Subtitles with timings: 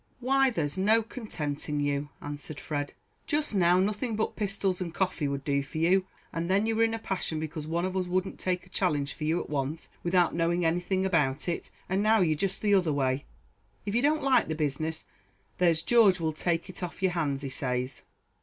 [0.19, 2.93] "Why, there's no contenting you," answered Fred;
[3.27, 6.83] "just now nothing but pistols and coffee would do for you; and then you were
[6.83, 9.89] in a passion because one of us wouldn't take a challenge for you at once,
[10.01, 13.25] without knowing anything about it; and now you're just the other way;
[13.85, 15.05] if you don't like the business,
[15.59, 18.01] there's George will take it off your hands, he says."